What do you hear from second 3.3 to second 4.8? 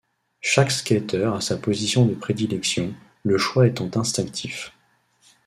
choix étant instinctif.